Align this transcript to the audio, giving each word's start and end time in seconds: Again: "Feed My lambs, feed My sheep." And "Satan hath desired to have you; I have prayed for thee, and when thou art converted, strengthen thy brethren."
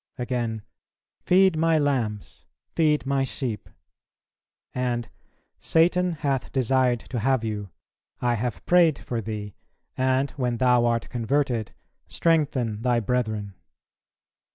Again: 0.17 0.63
"Feed 1.19 1.55
My 1.55 1.77
lambs, 1.77 2.47
feed 2.73 3.05
My 3.05 3.23
sheep." 3.23 3.69
And 4.73 5.07
"Satan 5.59 6.13
hath 6.13 6.51
desired 6.51 7.01
to 7.01 7.19
have 7.19 7.43
you; 7.43 7.69
I 8.19 8.33
have 8.33 8.65
prayed 8.65 8.97
for 8.97 9.21
thee, 9.21 9.53
and 9.95 10.31
when 10.31 10.57
thou 10.57 10.85
art 10.87 11.07
converted, 11.09 11.73
strengthen 12.07 12.81
thy 12.81 12.99
brethren." 12.99 13.53